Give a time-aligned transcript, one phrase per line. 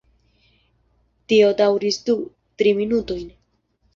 [1.33, 2.17] Tio daŭris du,
[2.61, 3.31] tri minutojn.